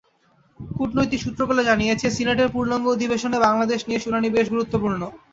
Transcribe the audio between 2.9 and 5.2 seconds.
অধিবেশনে বাংলাদেশ নিয়ে শুনানি বেশ গুরুত্বপূর্ণ।